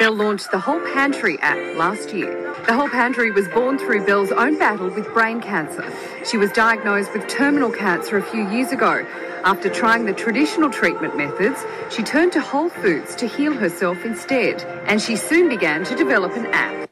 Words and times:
Belle 0.00 0.14
launched 0.14 0.50
the 0.50 0.58
Whole 0.58 0.80
Pantry 0.94 1.38
app 1.40 1.58
last 1.76 2.14
year. 2.14 2.54
The 2.66 2.72
Whole 2.72 2.88
Pantry 2.88 3.30
was 3.32 3.46
born 3.48 3.78
through 3.78 4.06
Belle's 4.06 4.32
own 4.32 4.58
battle 4.58 4.88
with 4.88 5.12
brain 5.12 5.42
cancer. 5.42 5.92
She 6.24 6.38
was 6.38 6.50
diagnosed 6.52 7.12
with 7.12 7.28
terminal 7.28 7.70
cancer 7.70 8.16
a 8.16 8.22
few 8.22 8.48
years 8.48 8.72
ago. 8.72 9.04
After 9.44 9.68
trying 9.68 10.06
the 10.06 10.14
traditional 10.14 10.70
treatment 10.70 11.18
methods, 11.18 11.62
she 11.90 12.02
turned 12.02 12.32
to 12.32 12.40
Whole 12.40 12.70
Foods 12.70 13.14
to 13.16 13.28
heal 13.28 13.52
herself 13.52 14.02
instead, 14.06 14.62
and 14.86 15.02
she 15.02 15.16
soon 15.16 15.50
began 15.50 15.84
to 15.84 15.94
develop 15.94 16.32
an 16.32 16.46
app. 16.46 16.88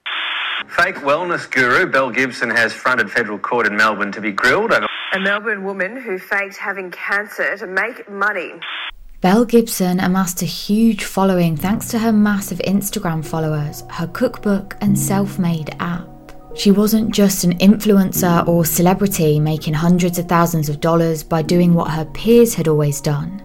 Fake 0.68 0.96
wellness 0.96 1.50
guru 1.50 1.86
Belle 1.86 2.10
Gibson 2.10 2.50
has 2.50 2.74
fronted 2.74 3.10
federal 3.10 3.38
court 3.38 3.66
in 3.66 3.74
Melbourne 3.74 4.12
to 4.12 4.20
be 4.20 4.32
grilled 4.32 4.70
over 4.70 4.86
A 5.14 5.18
Melbourne 5.18 5.64
woman 5.64 5.96
who 5.96 6.18
faked 6.18 6.58
having 6.58 6.90
cancer 6.90 7.56
to 7.56 7.66
make 7.66 8.10
money. 8.10 8.60
Belle 9.20 9.44
Gibson 9.44 9.98
amassed 9.98 10.42
a 10.42 10.46
huge 10.46 11.02
following 11.02 11.56
thanks 11.56 11.88
to 11.88 11.98
her 11.98 12.12
massive 12.12 12.60
Instagram 12.60 13.24
followers, 13.24 13.82
her 13.90 14.06
cookbook, 14.06 14.76
and 14.80 14.96
self 14.96 15.40
made 15.40 15.74
app. 15.80 16.06
She 16.54 16.70
wasn't 16.70 17.12
just 17.12 17.42
an 17.42 17.58
influencer 17.58 18.46
or 18.46 18.64
celebrity 18.64 19.40
making 19.40 19.74
hundreds 19.74 20.20
of 20.20 20.28
thousands 20.28 20.68
of 20.68 20.80
dollars 20.80 21.24
by 21.24 21.42
doing 21.42 21.74
what 21.74 21.90
her 21.90 22.04
peers 22.04 22.54
had 22.54 22.68
always 22.68 23.00
done. 23.00 23.42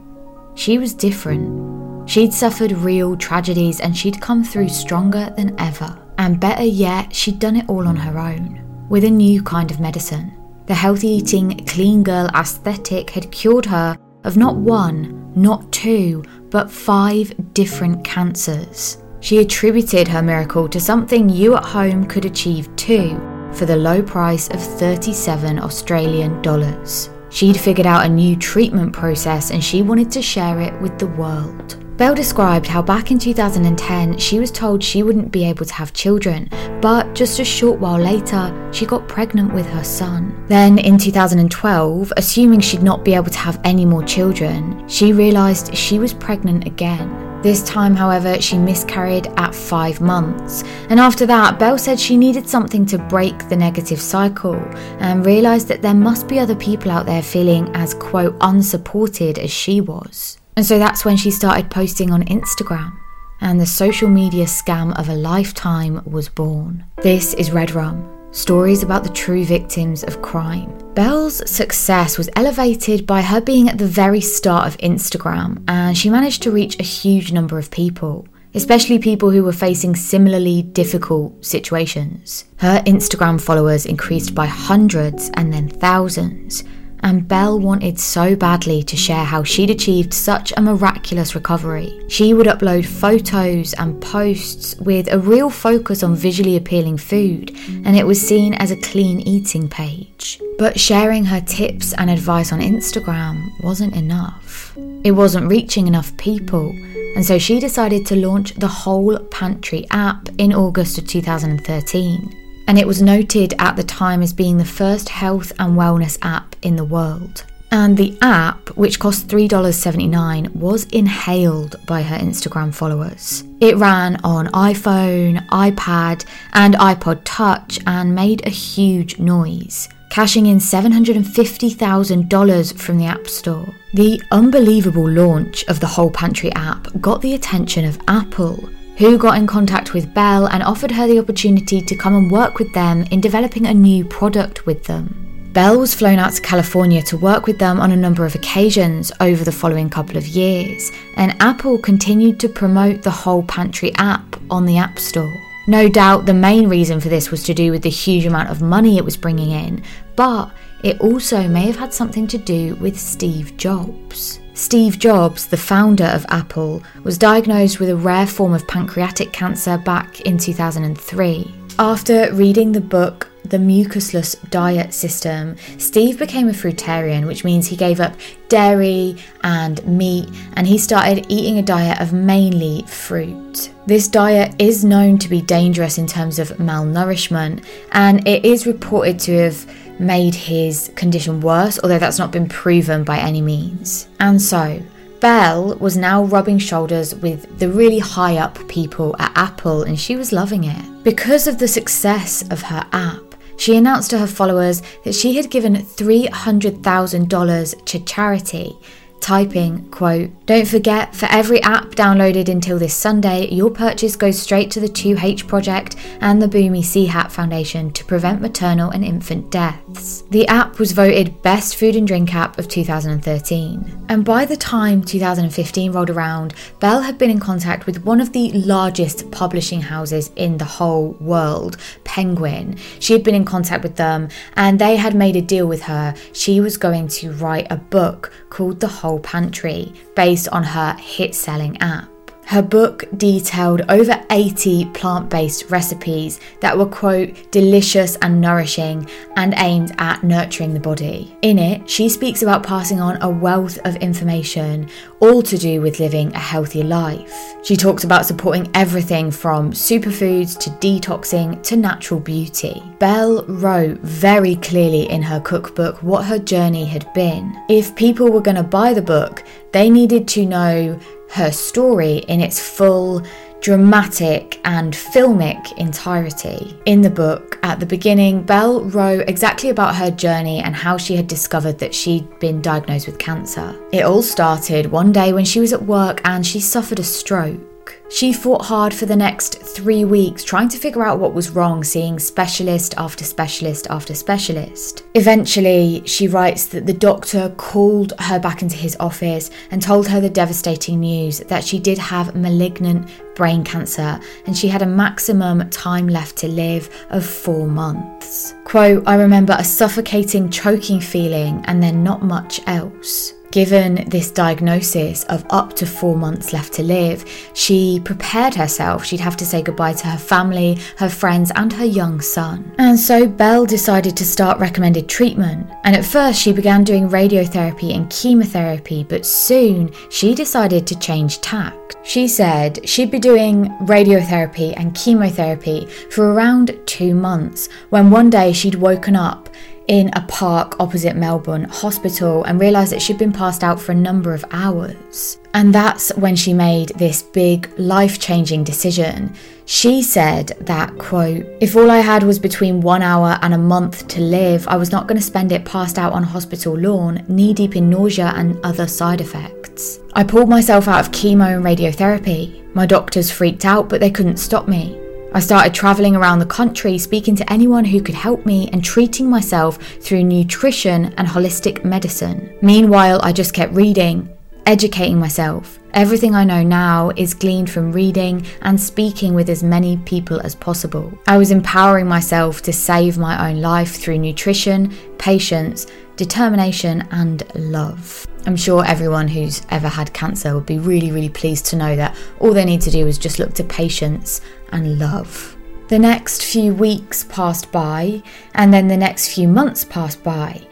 She 0.53 0.77
was 0.77 0.93
different. 0.93 2.07
She'd 2.07 2.33
suffered 2.33 2.71
real 2.73 3.17
tragedies 3.17 3.79
and 3.79 3.97
she'd 3.97 4.21
come 4.21 4.43
through 4.43 4.69
stronger 4.69 5.33
than 5.35 5.59
ever. 5.59 5.97
And 6.19 6.39
better 6.39 6.65
yet, 6.65 7.15
she'd 7.15 7.39
done 7.39 7.55
it 7.55 7.67
all 7.67 7.87
on 7.87 7.95
her 7.95 8.19
own, 8.19 8.61
with 8.89 9.05
a 9.05 9.09
new 9.09 9.41
kind 9.41 9.71
of 9.71 9.79
medicine. 9.79 10.33
The 10.67 10.75
healthy 10.75 11.07
eating, 11.07 11.65
clean 11.65 12.03
girl 12.03 12.29
aesthetic 12.35 13.09
had 13.09 13.31
cured 13.31 13.65
her 13.65 13.97
of 14.23 14.37
not 14.37 14.55
one, 14.55 15.22
not 15.35 15.71
two, 15.71 16.23
but 16.49 16.71
five 16.71 17.33
different 17.53 18.03
cancers. 18.03 18.97
She 19.19 19.39
attributed 19.39 20.07
her 20.07 20.21
miracle 20.21 20.67
to 20.69 20.79
something 20.79 21.29
you 21.29 21.55
at 21.55 21.63
home 21.63 22.05
could 22.05 22.25
achieve 22.25 22.73
too 22.75 23.17
for 23.53 23.65
the 23.65 23.75
low 23.75 24.01
price 24.01 24.49
of 24.49 24.61
37 24.61 25.59
Australian 25.59 26.41
dollars. 26.41 27.09
She'd 27.29 27.57
figured 27.57 27.87
out 27.87 28.05
a 28.05 28.09
new 28.09 28.35
treatment 28.35 28.93
process 28.93 29.51
and 29.51 29.63
she 29.63 29.81
wanted 29.81 30.11
to 30.11 30.21
share 30.21 30.59
it 30.59 30.79
with 30.81 30.99
the 30.99 31.07
world. 31.07 31.82
Belle 31.97 32.15
described 32.15 32.65
how 32.65 32.81
back 32.81 33.11
in 33.11 33.19
2010 33.19 34.17
she 34.17 34.39
was 34.39 34.49
told 34.49 34.83
she 34.83 35.03
wouldn't 35.03 35.31
be 35.31 35.45
able 35.45 35.63
to 35.63 35.73
have 35.75 35.93
children, 35.93 36.49
but 36.81 37.13
just 37.13 37.39
a 37.39 37.45
short 37.45 37.79
while 37.79 37.99
later 37.99 38.51
she 38.73 38.87
got 38.87 39.07
pregnant 39.07 39.53
with 39.53 39.67
her 39.67 39.83
son. 39.83 40.43
Then 40.47 40.79
in 40.79 40.97
2012, 40.97 42.11
assuming 42.17 42.61
she'd 42.61 42.81
not 42.81 43.05
be 43.05 43.13
able 43.13 43.29
to 43.29 43.37
have 43.37 43.61
any 43.63 43.85
more 43.85 44.01
children, 44.01 44.87
she 44.89 45.13
realised 45.13 45.75
she 45.75 45.99
was 45.99 46.13
pregnant 46.13 46.65
again. 46.65 47.41
This 47.43 47.61
time, 47.63 47.93
however, 47.93 48.41
she 48.41 48.57
miscarried 48.57 49.27
at 49.37 49.53
five 49.53 50.01
months. 50.01 50.63
And 50.89 50.99
after 50.99 51.25
that, 51.27 51.59
Belle 51.59 51.77
said 51.77 51.99
she 51.99 52.17
needed 52.17 52.49
something 52.49 52.85
to 52.87 52.97
break 52.97 53.49
the 53.49 53.55
negative 53.57 54.01
cycle 54.01 54.55
and 54.99 55.25
realised 55.25 55.67
that 55.67 55.81
there 55.81 55.93
must 55.93 56.27
be 56.27 56.39
other 56.39 56.55
people 56.55 56.89
out 56.89 57.05
there 57.05 57.21
feeling 57.21 57.69
as, 57.75 57.93
quote, 57.93 58.35
unsupported 58.39 59.37
as 59.37 59.51
she 59.51 59.81
was. 59.81 60.39
And 60.55 60.65
so 60.65 60.79
that's 60.79 61.05
when 61.05 61.17
she 61.17 61.31
started 61.31 61.71
posting 61.71 62.11
on 62.11 62.23
Instagram. 62.25 62.97
And 63.41 63.59
the 63.59 63.65
social 63.65 64.09
media 64.09 64.45
scam 64.45 64.97
of 64.97 65.09
a 65.09 65.15
lifetime 65.15 66.01
was 66.05 66.29
born. 66.29 66.85
This 66.97 67.33
is 67.33 67.49
Redrum 67.49 68.13
stories 68.33 68.81
about 68.81 69.03
the 69.03 69.09
true 69.11 69.45
victims 69.45 70.03
of 70.03 70.21
crime. 70.21 70.75
Belle's 70.95 71.47
success 71.49 72.17
was 72.17 72.29
elevated 72.35 73.05
by 73.05 73.21
her 73.21 73.39
being 73.39 73.69
at 73.69 73.77
the 73.77 73.87
very 73.87 74.21
start 74.21 74.67
of 74.67 74.77
Instagram, 74.79 75.63
and 75.67 75.97
she 75.97 76.09
managed 76.09 76.41
to 76.43 76.51
reach 76.51 76.79
a 76.79 76.83
huge 76.83 77.31
number 77.31 77.57
of 77.57 77.71
people. 77.71 78.27
Especially 78.55 78.99
people 78.99 79.31
who 79.31 79.43
were 79.43 79.51
facing 79.51 79.95
similarly 79.95 80.61
difficult 80.61 81.43
situations. 81.43 82.45
Her 82.57 82.83
Instagram 82.85 83.41
followers 83.41 83.87
increased 83.87 84.35
by 84.35 84.45
hundreds 84.45 85.31
and 85.33 85.51
then 85.51 85.69
thousands, 85.69 86.63
and 87.03 87.27
Belle 87.27 87.59
wanted 87.59 87.99
so 87.99 88.35
badly 88.35 88.81
to 88.83 88.95
share 88.95 89.25
how 89.25 89.43
she'd 89.43 89.69
achieved 89.69 90.13
such 90.13 90.53
a 90.55 90.61
miraculous 90.61 91.35
recovery. 91.35 91.91
She 92.07 92.33
would 92.33 92.47
upload 92.47 92.85
photos 92.85 93.73
and 93.73 94.01
posts 94.01 94.75
with 94.77 95.11
a 95.11 95.19
real 95.19 95.49
focus 95.49 96.01
on 96.01 96.15
visually 96.15 96.55
appealing 96.55 96.97
food, 96.97 97.51
and 97.85 97.95
it 97.95 98.07
was 98.07 98.25
seen 98.25 98.53
as 98.55 98.71
a 98.71 98.77
clean 98.77 99.19
eating 99.19 99.67
page. 99.67 100.39
But 100.57 100.79
sharing 100.79 101.25
her 101.25 101.41
tips 101.41 101.93
and 101.93 102.09
advice 102.09 102.53
on 102.53 102.61
Instagram 102.61 103.49
wasn't 103.61 103.95
enough. 103.95 104.75
It 105.03 105.11
wasn't 105.11 105.49
reaching 105.49 105.87
enough 105.87 106.15
people, 106.17 106.69
and 107.15 107.25
so 107.25 107.37
she 107.37 107.59
decided 107.59 108.05
to 108.07 108.15
launch 108.15 108.55
the 108.55 108.67
Whole 108.67 109.19
Pantry 109.19 109.85
app 109.91 110.29
in 110.37 110.53
August 110.53 110.97
of 110.97 111.07
2013 111.07 112.42
and 112.67 112.79
it 112.79 112.87
was 112.87 113.01
noted 113.01 113.53
at 113.59 113.75
the 113.75 113.83
time 113.83 114.21
as 114.21 114.31
being 114.33 114.57
the 114.57 114.65
first 114.65 115.09
health 115.09 115.51
and 115.59 115.77
wellness 115.77 116.17
app 116.21 116.55
in 116.61 116.75
the 116.75 116.83
world. 116.83 117.45
And 117.71 117.97
the 117.97 118.15
app, 118.21 118.69
which 118.77 118.99
cost 118.99 119.29
$3.79, 119.29 120.55
was 120.55 120.83
inhaled 120.85 121.75
by 121.87 122.03
her 122.03 122.17
Instagram 122.17 122.71
followers. 122.71 123.43
It 123.59 123.77
ran 123.77 124.17
on 124.23 124.45
iPhone, 124.49 125.43
iPad, 125.47 126.25
and 126.53 126.75
iPod 126.75 127.21
Touch 127.23 127.79
and 127.87 128.13
made 128.13 128.45
a 128.45 128.51
huge 128.51 129.17
noise, 129.17 129.89
cashing 130.11 130.45
in 130.45 130.57
$750,000 130.57 132.77
from 132.77 132.99
the 132.99 133.07
App 133.07 133.27
Store. 133.27 133.73
The 133.95 134.21
unbelievable 134.31 135.09
launch 135.09 135.65
of 135.67 135.79
the 135.79 135.87
Whole 135.87 136.11
Pantry 136.11 136.51
app 136.53 136.87
got 137.01 137.23
the 137.23 137.33
attention 137.33 137.85
of 137.85 137.99
Apple, 138.07 138.69
who 138.97 139.17
got 139.17 139.37
in 139.37 139.47
contact 139.47 139.93
with 139.93 140.13
Belle 140.13 140.47
and 140.47 140.63
offered 140.63 140.91
her 140.91 141.07
the 141.07 141.19
opportunity 141.19 141.81
to 141.81 141.95
come 141.95 142.15
and 142.15 142.31
work 142.31 142.59
with 142.59 142.73
them 142.73 143.03
in 143.11 143.21
developing 143.21 143.65
a 143.65 143.73
new 143.73 144.05
product 144.05 144.65
with 144.65 144.83
them. 144.85 145.51
Belle 145.53 145.79
was 145.79 145.93
flown 145.93 146.17
out 146.17 146.33
to 146.33 146.41
California 146.41 147.01
to 147.03 147.17
work 147.17 147.45
with 147.45 147.59
them 147.59 147.79
on 147.79 147.91
a 147.91 147.95
number 147.95 148.25
of 148.25 148.33
occasions 148.33 149.11
over 149.19 149.43
the 149.43 149.51
following 149.51 149.87
couple 149.89 150.17
of 150.17 150.27
years, 150.27 150.91
and 151.15 151.35
Apple 151.39 151.77
continued 151.77 152.39
to 152.39 152.49
promote 152.49 153.03
the 153.03 153.11
whole 153.11 153.43
pantry 153.43 153.93
app 153.95 154.35
on 154.49 154.65
the 154.65 154.77
App 154.77 154.97
Store. 154.97 155.31
No 155.67 155.87
doubt 155.87 156.25
the 156.25 156.33
main 156.33 156.67
reason 156.67 156.99
for 156.99 157.09
this 157.09 157.29
was 157.29 157.43
to 157.43 157.53
do 157.53 157.71
with 157.71 157.83
the 157.83 157.89
huge 157.89 158.25
amount 158.25 158.49
of 158.49 158.61
money 158.61 158.97
it 158.97 159.05
was 159.05 159.15
bringing 159.15 159.51
in, 159.51 159.83
but 160.15 160.51
it 160.83 160.99
also 160.99 161.47
may 161.47 161.67
have 161.67 161.77
had 161.77 161.93
something 161.93 162.27
to 162.27 162.37
do 162.37 162.75
with 162.75 162.99
Steve 162.99 163.55
Jobs. 163.55 164.39
Steve 164.55 164.99
Jobs, 164.99 165.47
the 165.47 165.57
founder 165.57 166.05
of 166.05 166.27
Apple, 166.29 166.83
was 167.03 167.17
diagnosed 167.17 167.79
with 167.79 167.89
a 167.89 167.95
rare 167.95 168.27
form 168.27 168.53
of 168.53 168.67
pancreatic 168.67 169.33
cancer 169.33 169.79
back 169.79 170.21
in 170.21 170.37
2003. 170.37 171.51
After 171.79 172.31
reading 172.33 172.71
the 172.71 172.79
book 172.79 173.27
The 173.45 173.57
Mucusless 173.57 174.35
Diet 174.51 174.93
System, 174.93 175.55
Steve 175.79 176.19
became 176.19 176.49
a 176.49 176.53
fruitarian, 176.53 177.25
which 177.25 177.43
means 177.43 177.65
he 177.65 177.75
gave 177.75 177.99
up 177.99 178.13
dairy 178.47 179.17
and 179.43 179.83
meat 179.87 180.29
and 180.53 180.67
he 180.67 180.77
started 180.77 181.25
eating 181.29 181.57
a 181.57 181.63
diet 181.63 181.99
of 181.99 182.13
mainly 182.13 182.83
fruit. 182.83 183.71
This 183.87 184.07
diet 184.07 184.53
is 184.59 184.85
known 184.85 185.17
to 185.17 185.29
be 185.29 185.41
dangerous 185.41 185.97
in 185.97 186.05
terms 186.05 186.37
of 186.37 186.49
malnourishment 186.59 187.65
and 187.91 188.25
it 188.27 188.45
is 188.45 188.67
reported 188.67 189.19
to 189.21 189.35
have 189.39 189.65
made 189.99 190.35
his 190.35 190.91
condition 190.95 191.41
worse, 191.41 191.79
although 191.81 191.99
that's 191.99 192.19
not 192.19 192.31
been 192.31 192.47
proven 192.47 193.03
by 193.03 193.19
any 193.19 193.41
means. 193.41 194.07
And 194.19 194.41
so, 194.41 194.81
Belle 195.19 195.75
was 195.77 195.95
now 195.95 196.23
rubbing 196.25 196.57
shoulders 196.57 197.15
with 197.15 197.59
the 197.59 197.69
really 197.69 197.99
high 197.99 198.37
up 198.37 198.57
people 198.67 199.15
at 199.19 199.31
Apple 199.35 199.83
and 199.83 199.97
she 199.97 200.17
was 200.17 200.33
loving 200.33 200.65
it. 200.65 201.03
Because 201.03 201.47
of 201.47 201.59
the 201.59 201.67
success 201.67 202.43
of 202.51 202.63
her 202.63 202.85
app, 202.91 203.21
she 203.55 203.77
announced 203.77 204.09
to 204.09 204.17
her 204.17 204.27
followers 204.27 204.81
that 205.05 205.15
she 205.15 205.35
had 205.35 205.49
given 205.49 205.75
$300,000 205.75 207.85
to 207.85 207.99
charity 208.01 208.77
typing, 209.23 209.89
quote, 209.89 210.29
Don't 210.45 210.67
forget, 210.67 211.15
for 211.15 211.27
every 211.31 211.61
app 211.63 211.91
downloaded 211.91 212.49
until 212.49 212.77
this 212.77 212.93
Sunday, 212.93 213.47
your 213.49 213.71
purchase 213.71 214.17
goes 214.17 214.37
straight 214.37 214.69
to 214.71 214.81
the 214.81 214.89
2H 214.89 215.47
Project 215.47 215.95
and 216.19 216.41
the 216.41 216.47
Bumi 216.47 216.81
Sehat 216.81 217.31
Foundation 217.31 217.91
to 217.93 218.03
prevent 218.03 218.41
maternal 218.41 218.89
and 218.89 219.03
infant 219.05 219.49
deaths. 219.49 220.23
The 220.29 220.45
app 220.47 220.77
was 220.77 220.91
voted 220.91 221.41
Best 221.41 221.77
Food 221.77 221.95
and 221.95 222.05
Drink 222.05 222.35
App 222.35 222.59
of 222.59 222.67
2013. 222.67 224.05
And 224.09 224.25
by 224.25 224.43
the 224.43 224.57
time 224.57 225.01
2015 225.01 225.93
rolled 225.93 226.09
around, 226.09 226.53
Belle 226.81 227.01
had 227.01 227.17
been 227.17 227.31
in 227.31 227.39
contact 227.39 227.85
with 227.85 228.03
one 228.03 228.19
of 228.19 228.33
the 228.33 228.51
largest 228.51 229.31
publishing 229.31 229.81
houses 229.81 230.31
in 230.35 230.57
the 230.57 230.65
whole 230.65 231.11
world, 231.21 231.77
Penguin. 232.03 232.75
She 232.99 233.13
had 233.13 233.23
been 233.23 233.35
in 233.35 233.45
contact 233.45 233.83
with 233.83 233.95
them 233.95 234.27
and 234.55 234.79
they 234.79 234.97
had 234.97 235.15
made 235.15 235.37
a 235.37 235.41
deal 235.41 235.65
with 235.65 235.83
her. 235.83 236.13
She 236.33 236.59
was 236.59 236.75
going 236.75 237.07
to 237.19 237.31
write 237.31 237.67
a 237.71 237.77
book 237.77 238.33
called 238.53 238.79
The 238.79 238.87
Whole 238.87 239.19
Pantry, 239.19 239.91
based 240.15 240.47
on 240.49 240.63
her 240.63 240.93
hit 240.99 241.33
selling 241.33 241.75
app. 241.81 242.12
Her 242.45 242.61
book 242.61 243.05
detailed 243.17 243.81
over 243.89 244.21
80 244.29 244.85
plant 244.93 245.29
based 245.29 245.69
recipes 245.69 246.39
that 246.61 246.77
were, 246.77 246.85
quote, 246.85 247.51
delicious 247.51 248.15
and 248.17 248.39
nourishing 248.39 249.09
and 249.35 249.53
aimed 249.57 249.93
at 249.97 250.23
nurturing 250.23 250.73
the 250.73 250.79
body. 250.79 251.35
In 251.41 251.57
it, 251.57 251.89
she 251.89 252.09
speaks 252.09 252.41
about 252.41 252.63
passing 252.63 252.99
on 252.99 253.21
a 253.21 253.29
wealth 253.29 253.79
of 253.85 253.95
information, 253.97 254.89
all 255.19 255.41
to 255.41 255.57
do 255.57 255.81
with 255.81 255.99
living 255.99 256.33
a 256.33 256.39
healthy 256.39 256.83
life. 256.83 257.55
She 257.63 257.75
talks 257.75 258.03
about 258.03 258.25
supporting 258.25 258.69
everything 258.73 259.31
from 259.31 259.71
superfoods 259.71 260.57
to 260.59 260.69
detoxing 260.71 261.63
to 261.63 261.75
natural 261.75 262.19
beauty. 262.19 262.83
Belle 262.99 263.45
wrote 263.45 263.99
very 264.01 264.55
clearly 264.57 265.09
in 265.09 265.21
her 265.21 265.39
cookbook 265.39 266.03
what 266.03 266.25
her 266.25 266.39
journey 266.39 266.85
had 266.85 267.11
been. 267.13 267.57
If 267.69 267.95
people 267.95 268.31
were 268.31 268.41
going 268.41 268.57
to 268.57 268.63
buy 268.63 268.93
the 268.93 269.01
book, 269.01 269.43
they 269.71 269.89
needed 269.89 270.27
to 270.29 270.45
know 270.45 270.99
her 271.33 271.51
story 271.51 272.17
in 272.27 272.39
its 272.39 272.59
full 272.59 273.23
dramatic 273.63 274.59
and 274.65 274.93
filmic 274.93 275.75
entirety. 275.77 276.77
In 276.85 277.01
the 277.01 277.09
book, 277.09 277.57
at 277.63 277.79
the 277.79 277.85
beginning, 277.85 278.43
Belle 278.43 278.83
wrote 278.83 279.29
exactly 279.29 279.69
about 279.69 279.95
her 279.95 280.11
journey 280.11 280.59
and 280.59 280.75
how 280.75 280.97
she 280.97 281.15
had 281.15 281.27
discovered 281.27 281.79
that 281.79 281.95
she'd 281.95 282.27
been 282.39 282.61
diagnosed 282.61 283.07
with 283.07 283.19
cancer. 283.19 283.73
It 283.93 284.03
all 284.03 284.21
started 284.21 284.91
one 284.91 285.13
day 285.13 285.31
when 285.31 285.45
she 285.45 285.61
was 285.61 285.71
at 285.71 285.83
work 285.83 286.19
and 286.25 286.45
she 286.45 286.59
suffered 286.59 286.99
a 286.99 287.03
stroke. 287.03 287.61
She 288.09 288.31
fought 288.31 288.65
hard 288.65 288.93
for 288.93 289.07
the 289.07 289.15
next 289.15 289.61
three 289.61 290.05
weeks 290.05 290.43
trying 290.43 290.69
to 290.69 290.77
figure 290.77 291.03
out 291.03 291.19
what 291.19 291.33
was 291.33 291.49
wrong, 291.49 291.83
seeing 291.83 292.19
specialist 292.19 292.93
after 292.97 293.23
specialist 293.23 293.87
after 293.89 294.13
specialist. 294.13 295.03
Eventually, 295.15 296.03
she 296.05 296.27
writes 296.27 296.67
that 296.67 296.85
the 296.85 296.93
doctor 296.93 297.49
called 297.57 298.13
her 298.19 298.39
back 298.39 298.61
into 298.61 298.75
his 298.75 298.95
office 298.99 299.49
and 299.71 299.81
told 299.81 300.07
her 300.07 300.21
the 300.21 300.29
devastating 300.29 300.99
news 300.99 301.39
that 301.39 301.63
she 301.63 301.79
did 301.79 301.97
have 301.97 302.35
malignant 302.35 303.09
brain 303.35 303.63
cancer 303.63 304.19
and 304.45 304.55
she 304.55 304.67
had 304.67 304.83
a 304.83 304.85
maximum 304.85 305.67
time 305.71 306.07
left 306.07 306.37
to 306.37 306.47
live 306.47 306.89
of 307.09 307.25
four 307.25 307.67
months. 307.67 308.53
Quote, 308.63 309.03
I 309.07 309.15
remember 309.15 309.55
a 309.57 309.63
suffocating, 309.63 310.49
choking 310.49 310.99
feeling 310.99 311.63
and 311.65 311.81
then 311.81 312.03
not 312.03 312.21
much 312.21 312.61
else. 312.67 313.33
Given 313.53 314.09
this 314.09 314.31
diagnosis 314.31 315.25
of 315.25 315.45
up 315.51 315.73
to 315.73 315.85
four 315.85 316.17
months 316.17 316.53
left 316.53 316.73
to 316.73 316.81
live, 316.81 317.23
she 317.53 318.01
prepared 318.03 318.55
herself. 318.55 319.05
She'd 319.05 319.19
have 319.19 319.37
to 319.37 319.45
say 319.45 319.61
goodbye 319.61 319.93
to 319.93 320.07
her 320.07 320.17
family, 320.17 320.79
her 320.97 321.07
friends, 321.07 321.51
and 321.53 321.71
her 321.71 321.85
young 321.85 322.19
son. 322.19 322.73
And 322.79 322.99
so 322.99 323.27
Belle 323.27 323.67
decided 323.67 324.17
to 324.17 324.25
start 324.25 324.57
recommended 324.57 325.07
treatment. 325.07 325.69
And 325.83 325.95
at 325.95 326.03
first, 326.03 326.41
she 326.41 326.51
began 326.51 326.83
doing 326.83 327.07
radiotherapy 327.07 327.95
and 327.95 328.09
chemotherapy, 328.09 329.03
but 329.03 329.23
soon 329.23 329.91
she 330.09 330.33
decided 330.33 330.87
to 330.87 330.97
change 330.97 331.39
tack. 331.41 331.75
She 332.03 332.27
said 332.27 332.89
she'd 332.89 333.11
be 333.11 333.19
doing 333.19 333.65
radiotherapy 333.81 334.73
and 334.77 334.95
chemotherapy 334.95 335.85
for 336.09 336.33
around 336.33 336.75
two 336.87 337.13
months 337.13 337.69
when 337.91 338.09
one 338.09 338.31
day 338.31 338.51
she'd 338.51 338.73
woken 338.73 339.15
up 339.15 339.47
in 339.87 340.09
a 340.13 340.21
park 340.27 340.79
opposite 340.79 341.15
Melbourne 341.15 341.65
Hospital 341.65 342.43
and 342.43 342.59
realised 342.59 342.91
that 342.91 343.01
she'd 343.01 343.17
been 343.17 343.33
passed 343.33 343.63
out 343.63 343.79
for 343.79 343.91
a 343.91 343.95
number 343.95 344.33
of 344.33 344.45
hours. 344.51 345.39
And 345.53 345.73
that's 345.73 346.15
when 346.15 346.35
she 346.35 346.53
made 346.53 346.89
this 346.89 347.21
big 347.21 347.69
life 347.77 348.19
changing 348.19 348.63
decision. 348.63 349.35
She 349.65 350.01
said 350.01 350.57
that, 350.61 350.97
quote, 350.97 351.45
if 351.61 351.75
all 351.75 351.89
I 351.91 351.99
had 351.99 352.23
was 352.23 352.39
between 352.39 352.81
one 352.81 353.01
hour 353.01 353.37
and 353.41 353.53
a 353.53 353.57
month 353.57 354.07
to 354.09 354.21
live, 354.21 354.67
I 354.67 354.75
was 354.75 354.91
not 354.91 355.07
going 355.07 355.19
to 355.19 355.25
spend 355.25 355.51
it 355.51 355.63
passed 355.63 355.97
out 355.97 356.13
on 356.13 356.23
hospital 356.23 356.77
lawn, 356.77 357.23
knee 357.27 357.53
deep 357.53 357.75
in 357.75 357.89
nausea 357.89 358.33
and 358.35 358.59
other 358.65 358.87
side 358.87 359.21
effects. 359.21 359.99
I 360.13 360.23
pulled 360.23 360.49
myself 360.49 360.87
out 360.87 361.05
of 361.05 361.11
chemo 361.11 361.55
and 361.55 361.63
radiotherapy. 361.63 362.73
My 362.75 362.85
doctors 362.85 363.31
freaked 363.31 363.65
out, 363.65 363.89
but 363.89 363.99
they 363.99 364.11
couldn't 364.11 364.37
stop 364.37 364.67
me. 364.67 364.99
I 365.35 365.39
started 365.39 365.73
traveling 365.73 366.15
around 366.15 366.37
the 366.37 366.45
country, 366.45 366.99
speaking 366.99 367.35
to 367.37 367.51
anyone 367.51 367.85
who 367.85 368.03
could 368.03 368.13
help 368.13 368.45
me 368.45 368.69
and 368.71 368.83
treating 368.83 369.27
myself 369.27 369.81
through 369.99 370.25
nutrition 370.25 371.11
and 371.17 371.27
holistic 371.27 371.83
medicine. 371.83 372.55
Meanwhile, 372.61 373.19
I 373.23 373.33
just 373.33 373.51
kept 373.51 373.73
reading, 373.73 374.29
educating 374.67 375.19
myself. 375.19 375.79
Everything 375.95 376.35
I 376.35 376.43
know 376.43 376.61
now 376.61 377.11
is 377.15 377.33
gleaned 377.33 377.71
from 377.71 377.91
reading 377.91 378.45
and 378.61 378.79
speaking 378.79 379.33
with 379.33 379.49
as 379.49 379.63
many 379.63 379.97
people 379.97 380.39
as 380.41 380.53
possible. 380.53 381.11
I 381.27 381.37
was 381.39 381.49
empowering 381.49 382.07
myself 382.07 382.61
to 382.63 382.73
save 382.73 383.17
my 383.17 383.49
own 383.49 383.59
life 383.59 383.95
through 383.95 384.19
nutrition, 384.19 384.93
patience, 385.17 385.87
determination, 386.15 387.07
and 387.09 387.43
love. 387.55 388.27
I'm 388.45 388.55
sure 388.57 388.85
everyone 388.85 389.27
who's 389.27 389.61
ever 389.69 389.87
had 389.87 390.13
cancer 390.13 390.53
would 390.53 390.65
be 390.65 390.79
really, 390.79 391.11
really 391.11 391.29
pleased 391.29 391.65
to 391.67 391.75
know 391.75 391.95
that 391.95 392.15
all 392.39 392.53
they 392.53 392.65
need 392.65 392.81
to 392.81 392.91
do 392.91 393.07
is 393.07 393.17
just 393.17 393.39
look 393.39 393.53
to 393.53 393.63
patience 393.63 394.41
and 394.71 394.99
love. 394.99 395.55
The 395.87 395.99
next 395.99 396.43
few 396.43 396.73
weeks 396.73 397.23
passed 397.25 397.71
by, 397.71 398.21
and 398.55 398.73
then 398.73 398.87
the 398.87 398.97
next 398.97 399.33
few 399.33 399.47
months 399.47 399.85
passed 399.85 400.23
by, 400.23 400.65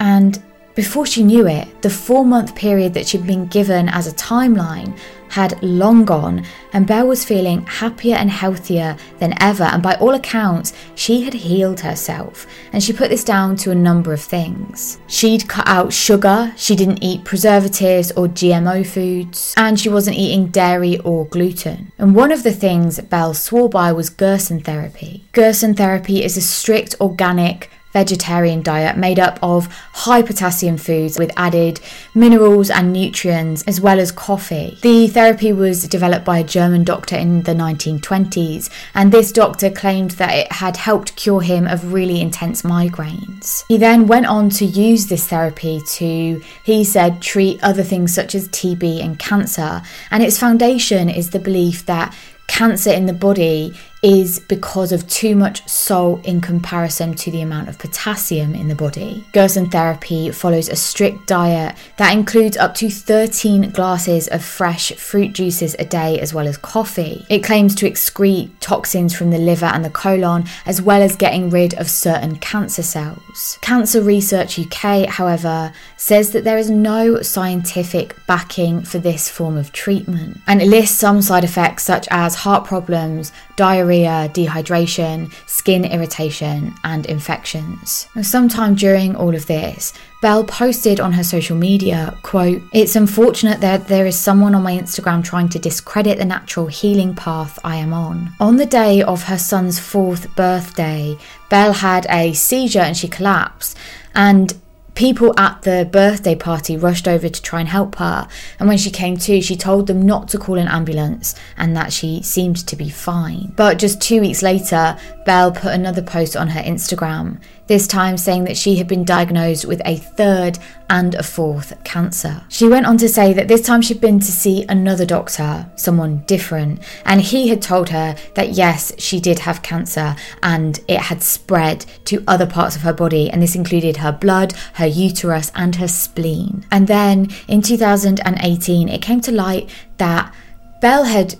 and 0.00 0.42
before 0.74 1.06
she 1.06 1.22
knew 1.22 1.46
it, 1.46 1.82
the 1.82 1.90
four 1.90 2.24
month 2.24 2.54
period 2.54 2.94
that 2.94 3.06
she'd 3.06 3.26
been 3.26 3.46
given 3.46 3.88
as 3.88 4.06
a 4.06 4.12
timeline 4.12 4.98
had 5.34 5.60
long 5.64 6.04
gone, 6.04 6.44
and 6.72 6.86
Belle 6.86 7.08
was 7.08 7.24
feeling 7.24 7.66
happier 7.66 8.14
and 8.14 8.30
healthier 8.30 8.96
than 9.18 9.34
ever. 9.42 9.64
And 9.64 9.82
by 9.82 9.94
all 9.96 10.14
accounts, 10.14 10.72
she 10.94 11.22
had 11.22 11.34
healed 11.34 11.80
herself. 11.80 12.46
And 12.72 12.80
she 12.80 12.92
put 12.92 13.10
this 13.10 13.24
down 13.24 13.56
to 13.56 13.72
a 13.72 13.74
number 13.74 14.12
of 14.12 14.20
things. 14.20 15.00
She'd 15.08 15.48
cut 15.48 15.66
out 15.66 15.92
sugar, 15.92 16.52
she 16.56 16.76
didn't 16.76 17.02
eat 17.02 17.24
preservatives 17.24 18.12
or 18.12 18.28
GMO 18.28 18.86
foods, 18.86 19.54
and 19.56 19.78
she 19.78 19.88
wasn't 19.88 20.18
eating 20.18 20.46
dairy 20.48 20.98
or 21.00 21.26
gluten. 21.26 21.90
And 21.98 22.14
one 22.14 22.30
of 22.30 22.44
the 22.44 22.52
things 22.52 23.00
Belle 23.00 23.34
swore 23.34 23.68
by 23.68 23.90
was 23.90 24.10
Gerson 24.10 24.60
therapy. 24.60 25.24
Gerson 25.32 25.74
therapy 25.74 26.22
is 26.22 26.36
a 26.36 26.40
strict 26.40 26.94
organic 27.00 27.70
vegetarian 27.94 28.60
diet 28.60 28.98
made 28.98 29.18
up 29.18 29.38
of 29.42 29.68
high 29.92 30.20
potassium 30.20 30.76
foods 30.76 31.18
with 31.18 31.32
added 31.36 31.80
minerals 32.14 32.68
and 32.68 32.92
nutrients, 32.92 33.62
as 33.62 33.80
well 33.80 33.98
as 33.98 34.12
coffee. 34.12 34.76
The 34.82 35.08
therapy 35.08 35.52
was 35.52 35.88
developed 35.88 36.26
by 36.26 36.38
a 36.38 36.44
German 36.44 36.84
doctor 36.84 37.16
in 37.16 37.44
the 37.44 37.54
1920s, 37.54 38.68
and 38.94 39.10
this 39.10 39.32
doctor 39.32 39.70
claimed 39.70 40.10
that 40.12 40.34
it 40.34 40.52
had 40.52 40.76
helped 40.76 41.16
cure 41.16 41.40
him 41.40 41.66
of 41.66 41.94
really 41.94 42.20
intense 42.20 42.62
migraines. 42.62 43.64
He 43.68 43.78
then 43.78 44.06
went 44.06 44.26
on 44.26 44.50
to 44.50 44.64
use 44.66 45.06
this 45.06 45.28
therapy 45.28 45.80
to, 45.94 46.42
he 46.64 46.84
said, 46.84 47.22
treat 47.22 47.62
other 47.62 47.84
things 47.84 48.12
such 48.12 48.34
as 48.34 48.48
TB 48.48 49.02
and 49.02 49.18
cancer, 49.18 49.82
and 50.10 50.22
its 50.22 50.38
foundation 50.38 51.08
is 51.08 51.30
the 51.30 51.38
belief 51.38 51.86
that 51.86 52.14
cancer 52.46 52.90
in 52.90 53.06
the 53.06 53.12
body 53.12 53.72
is 54.04 54.38
because 54.38 54.92
of 54.92 55.08
too 55.08 55.34
much 55.34 55.66
salt 55.66 56.22
in 56.26 56.38
comparison 56.38 57.14
to 57.14 57.30
the 57.30 57.40
amount 57.40 57.70
of 57.70 57.78
potassium 57.78 58.54
in 58.54 58.68
the 58.68 58.74
body. 58.74 59.24
Gerson 59.32 59.70
therapy 59.70 60.30
follows 60.30 60.68
a 60.68 60.76
strict 60.76 61.26
diet 61.26 61.74
that 61.96 62.12
includes 62.12 62.58
up 62.58 62.74
to 62.74 62.90
13 62.90 63.70
glasses 63.70 64.28
of 64.28 64.44
fresh 64.44 64.92
fruit 64.92 65.32
juices 65.32 65.74
a 65.78 65.86
day 65.86 66.20
as 66.20 66.34
well 66.34 66.46
as 66.46 66.58
coffee. 66.58 67.24
It 67.30 67.42
claims 67.42 67.74
to 67.76 67.90
excrete 67.90 68.50
toxins 68.60 69.16
from 69.16 69.30
the 69.30 69.38
liver 69.38 69.64
and 69.64 69.82
the 69.82 69.88
colon 69.88 70.44
as 70.66 70.82
well 70.82 71.00
as 71.00 71.16
getting 71.16 71.48
rid 71.48 71.72
of 71.72 71.88
certain 71.88 72.36
cancer 72.36 72.82
cells. 72.82 73.58
Cancer 73.62 74.02
Research 74.02 74.58
UK, 74.58 75.06
however, 75.06 75.72
says 75.96 76.32
that 76.32 76.44
there 76.44 76.58
is 76.58 76.68
no 76.68 77.22
scientific 77.22 78.14
backing 78.26 78.82
for 78.82 78.98
this 78.98 79.30
form 79.30 79.56
of 79.56 79.72
treatment 79.72 80.40
and 80.46 80.60
it 80.60 80.68
lists 80.68 80.98
some 80.98 81.22
side 81.22 81.44
effects 81.44 81.84
such 81.84 82.06
as 82.10 82.34
heart 82.34 82.66
problems, 82.66 83.32
diarrhea 83.56 84.30
dehydration, 84.32 85.32
skin 85.46 85.84
irritation, 85.84 86.74
and 86.84 87.06
infections. 87.06 88.08
Sometime 88.22 88.74
during 88.74 89.14
all 89.16 89.34
of 89.34 89.46
this, 89.46 89.92
Belle 90.22 90.44
posted 90.44 91.00
on 91.00 91.12
her 91.12 91.22
social 91.22 91.56
media, 91.56 92.16
quote, 92.22 92.62
It's 92.72 92.96
unfortunate 92.96 93.60
that 93.60 93.88
there 93.88 94.06
is 94.06 94.18
someone 94.18 94.54
on 94.54 94.62
my 94.62 94.72
Instagram 94.72 95.22
trying 95.22 95.50
to 95.50 95.58
discredit 95.58 96.18
the 96.18 96.24
natural 96.24 96.66
healing 96.66 97.14
path 97.14 97.58
I 97.62 97.76
am 97.76 97.92
on. 97.92 98.32
On 98.40 98.56
the 98.56 98.66
day 98.66 99.02
of 99.02 99.24
her 99.24 99.38
son's 99.38 99.78
fourth 99.78 100.34
birthday, 100.34 101.18
Belle 101.50 101.74
had 101.74 102.06
a 102.08 102.32
seizure 102.32 102.80
and 102.80 102.96
she 102.96 103.06
collapsed. 103.06 103.76
And 104.14 104.54
People 104.94 105.34
at 105.36 105.62
the 105.62 105.88
birthday 105.90 106.36
party 106.36 106.76
rushed 106.76 107.08
over 107.08 107.28
to 107.28 107.42
try 107.42 107.58
and 107.58 107.68
help 107.68 107.96
her, 107.96 108.28
and 108.60 108.68
when 108.68 108.78
she 108.78 108.90
came 108.90 109.16
to, 109.16 109.40
she 109.40 109.56
told 109.56 109.88
them 109.88 110.02
not 110.02 110.28
to 110.28 110.38
call 110.38 110.56
an 110.56 110.68
ambulance 110.68 111.34
and 111.56 111.76
that 111.76 111.92
she 111.92 112.22
seemed 112.22 112.64
to 112.68 112.76
be 112.76 112.88
fine. 112.88 113.52
But 113.56 113.78
just 113.80 114.00
two 114.00 114.20
weeks 114.20 114.40
later, 114.42 114.96
Belle 115.26 115.50
put 115.50 115.72
another 115.72 116.02
post 116.02 116.36
on 116.36 116.48
her 116.48 116.62
Instagram 116.62 117.40
this 117.66 117.86
time 117.86 118.16
saying 118.16 118.44
that 118.44 118.56
she 118.56 118.76
had 118.76 118.86
been 118.86 119.04
diagnosed 119.04 119.64
with 119.64 119.80
a 119.84 119.96
third 119.96 120.58
and 120.90 121.14
a 121.14 121.22
fourth 121.22 121.82
cancer. 121.84 122.42
She 122.48 122.68
went 122.68 122.86
on 122.86 122.98
to 122.98 123.08
say 123.08 123.32
that 123.32 123.48
this 123.48 123.62
time 123.62 123.80
she'd 123.80 124.00
been 124.00 124.20
to 124.20 124.32
see 124.32 124.64
another 124.68 125.06
doctor, 125.06 125.66
someone 125.76 126.18
different, 126.26 126.82
and 127.04 127.20
he 127.20 127.48
had 127.48 127.62
told 127.62 127.88
her 127.88 128.16
that 128.34 128.50
yes, 128.50 128.92
she 128.98 129.20
did 129.20 129.40
have 129.40 129.62
cancer 129.62 130.14
and 130.42 130.80
it 130.88 131.00
had 131.00 131.22
spread 131.22 131.86
to 132.04 132.22
other 132.26 132.46
parts 132.46 132.76
of 132.76 132.82
her 132.82 132.92
body, 132.92 133.30
and 133.30 133.42
this 133.42 133.54
included 133.54 133.98
her 133.98 134.12
blood, 134.12 134.52
her 134.74 134.86
uterus, 134.86 135.50
and 135.54 135.76
her 135.76 135.88
spleen. 135.88 136.66
And 136.70 136.86
then 136.86 137.28
in 137.48 137.62
2018, 137.62 138.88
it 138.88 139.02
came 139.02 139.20
to 139.22 139.32
light 139.32 139.70
that 139.96 140.32
Belle 140.80 141.04
had 141.04 141.36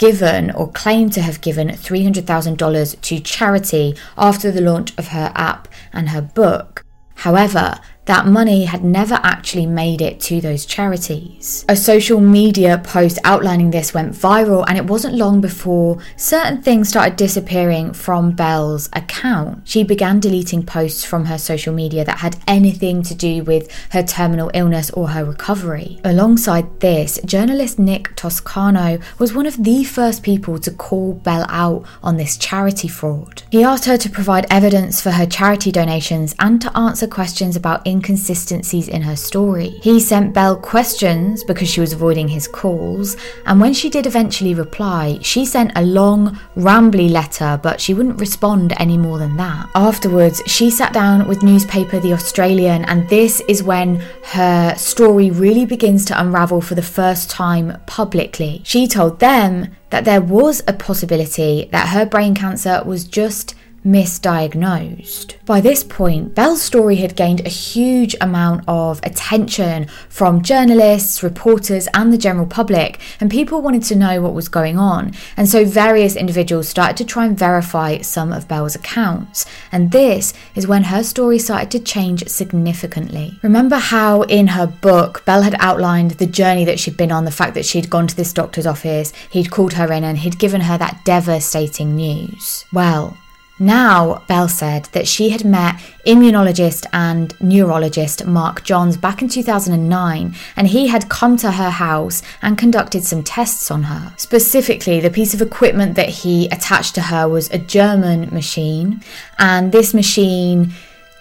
given 0.00 0.50
or 0.52 0.72
claimed 0.72 1.12
to 1.12 1.20
have 1.20 1.42
given 1.42 1.68
$300,000 1.68 3.00
to 3.02 3.20
charity 3.20 3.94
after 4.16 4.50
the 4.50 4.62
launch 4.62 4.96
of 4.96 5.08
her 5.08 5.30
app 5.34 5.68
and 5.92 6.08
her 6.08 6.22
book. 6.22 6.86
However, 7.16 7.78
that 8.10 8.26
money 8.26 8.64
had 8.64 8.82
never 8.82 9.20
actually 9.22 9.66
made 9.66 10.02
it 10.02 10.18
to 10.18 10.40
those 10.40 10.66
charities. 10.66 11.64
A 11.68 11.76
social 11.76 12.18
media 12.18 12.82
post 12.82 13.20
outlining 13.22 13.70
this 13.70 13.94
went 13.94 14.14
viral, 14.14 14.64
and 14.66 14.76
it 14.76 14.84
wasn't 14.84 15.14
long 15.14 15.40
before 15.40 15.96
certain 16.16 16.60
things 16.60 16.88
started 16.88 17.14
disappearing 17.14 17.92
from 17.92 18.32
Belle's 18.32 18.88
account. 18.94 19.60
She 19.64 19.84
began 19.84 20.18
deleting 20.18 20.66
posts 20.66 21.04
from 21.04 21.26
her 21.26 21.38
social 21.38 21.72
media 21.72 22.04
that 22.04 22.18
had 22.18 22.36
anything 22.48 23.04
to 23.04 23.14
do 23.14 23.44
with 23.44 23.70
her 23.92 24.02
terminal 24.02 24.50
illness 24.54 24.90
or 24.90 25.10
her 25.10 25.24
recovery. 25.24 26.00
Alongside 26.02 26.80
this, 26.80 27.20
journalist 27.24 27.78
Nick 27.78 28.16
Toscano 28.16 28.98
was 29.20 29.32
one 29.32 29.46
of 29.46 29.62
the 29.62 29.84
first 29.84 30.24
people 30.24 30.58
to 30.58 30.72
call 30.72 31.12
Belle 31.12 31.46
out 31.48 31.84
on 32.02 32.16
this 32.16 32.36
charity 32.36 32.88
fraud. 32.88 33.44
He 33.52 33.62
asked 33.62 33.84
her 33.84 33.96
to 33.98 34.10
provide 34.10 34.46
evidence 34.50 35.00
for 35.00 35.12
her 35.12 35.26
charity 35.26 35.70
donations 35.70 36.34
and 36.40 36.60
to 36.60 36.76
answer 36.76 37.06
questions 37.06 37.54
about 37.54 37.86
inconsistencies 38.00 38.88
in 38.88 39.02
her 39.02 39.14
story. 39.14 39.68
He 39.82 40.00
sent 40.00 40.32
Belle 40.32 40.56
questions 40.56 41.44
because 41.44 41.68
she 41.68 41.80
was 41.80 41.92
avoiding 41.92 42.28
his 42.28 42.48
calls, 42.48 43.16
and 43.44 43.60
when 43.60 43.74
she 43.74 43.90
did 43.90 44.06
eventually 44.06 44.54
reply, 44.54 45.18
she 45.20 45.44
sent 45.44 45.72
a 45.76 45.82
long, 45.82 46.38
rambly 46.56 47.10
letter, 47.10 47.60
but 47.62 47.78
she 47.78 47.92
wouldn't 47.92 48.18
respond 48.18 48.72
any 48.78 48.96
more 48.96 49.18
than 49.18 49.36
that. 49.36 49.68
Afterwards, 49.74 50.42
she 50.46 50.70
sat 50.70 50.94
down 50.94 51.28
with 51.28 51.42
newspaper 51.42 52.00
The 52.00 52.14
Australian, 52.14 52.86
and 52.86 53.06
this 53.10 53.42
is 53.48 53.62
when 53.62 53.96
her 54.24 54.74
story 54.76 55.30
really 55.30 55.66
begins 55.66 56.06
to 56.06 56.20
unravel 56.20 56.62
for 56.62 56.74
the 56.74 56.82
first 56.82 57.28
time 57.28 57.78
publicly. 57.86 58.62
She 58.64 58.86
told 58.86 59.20
them 59.20 59.76
that 59.90 60.04
there 60.04 60.22
was 60.22 60.62
a 60.66 60.72
possibility 60.72 61.68
that 61.72 61.90
her 61.90 62.06
brain 62.06 62.34
cancer 62.34 62.82
was 62.86 63.04
just 63.04 63.54
misdiagnosed. 63.84 65.34
By 65.46 65.60
this 65.60 65.82
point, 65.82 66.34
Belle's 66.34 66.62
story 66.62 66.96
had 66.96 67.16
gained 67.16 67.40
a 67.40 67.48
huge 67.48 68.14
amount 68.20 68.64
of 68.68 69.00
attention 69.02 69.86
from 70.08 70.42
journalists, 70.42 71.22
reporters, 71.22 71.88
and 71.94 72.12
the 72.12 72.18
general 72.18 72.46
public, 72.46 73.00
and 73.20 73.30
people 73.30 73.62
wanted 73.62 73.82
to 73.84 73.96
know 73.96 74.20
what 74.20 74.34
was 74.34 74.48
going 74.48 74.78
on. 74.78 75.12
And 75.36 75.48
so 75.48 75.64
various 75.64 76.16
individuals 76.16 76.68
started 76.68 76.96
to 76.98 77.04
try 77.04 77.26
and 77.26 77.38
verify 77.38 77.98
some 77.98 78.32
of 78.32 78.48
Belle's 78.48 78.74
accounts. 78.74 79.46
And 79.72 79.92
this 79.92 80.34
is 80.54 80.66
when 80.66 80.84
her 80.84 81.02
story 81.02 81.38
started 81.38 81.70
to 81.72 81.80
change 81.80 82.26
significantly. 82.28 83.38
Remember 83.42 83.76
how 83.76 84.22
in 84.22 84.48
her 84.48 84.66
book, 84.66 85.24
Belle 85.24 85.42
had 85.42 85.56
outlined 85.58 86.12
the 86.12 86.26
journey 86.26 86.64
that 86.64 86.78
she'd 86.78 86.96
been 86.96 87.12
on, 87.12 87.24
the 87.24 87.30
fact 87.30 87.54
that 87.54 87.64
she'd 87.64 87.90
gone 87.90 88.06
to 88.06 88.16
this 88.16 88.32
doctor's 88.32 88.66
office, 88.66 89.12
he'd 89.30 89.50
called 89.50 89.72
her 89.74 89.92
in, 89.92 90.04
and 90.04 90.18
he'd 90.18 90.38
given 90.38 90.62
her 90.62 90.76
that 90.78 91.04
devastating 91.04 91.96
news? 91.96 92.64
Well, 92.72 93.16
now, 93.62 94.24
Belle 94.26 94.48
said 94.48 94.86
that 94.92 95.06
she 95.06 95.28
had 95.28 95.44
met 95.44 95.76
immunologist 96.06 96.86
and 96.94 97.38
neurologist 97.42 98.24
Mark 98.24 98.64
Johns 98.64 98.96
back 98.96 99.20
in 99.20 99.28
2009, 99.28 100.34
and 100.56 100.66
he 100.66 100.86
had 100.86 101.10
come 101.10 101.36
to 101.36 101.52
her 101.52 101.68
house 101.68 102.22
and 102.40 102.56
conducted 102.56 103.04
some 103.04 103.22
tests 103.22 103.70
on 103.70 103.82
her. 103.82 104.14
Specifically, 104.16 104.98
the 104.98 105.10
piece 105.10 105.34
of 105.34 105.42
equipment 105.42 105.94
that 105.96 106.08
he 106.08 106.46
attached 106.46 106.94
to 106.94 107.02
her 107.02 107.28
was 107.28 107.50
a 107.50 107.58
German 107.58 108.30
machine, 108.32 109.02
and 109.38 109.72
this 109.72 109.92
machine 109.92 110.72